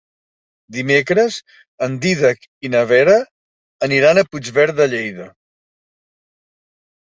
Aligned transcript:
Dimecres 0.77 1.37
en 1.87 1.97
Dídac 2.05 2.49
i 2.69 2.73
na 2.77 2.81
Vera 2.93 3.19
aniran 3.89 4.23
a 4.23 4.25
Puigverd 4.33 4.77
de 4.83 4.91
Lleida. 4.97 5.31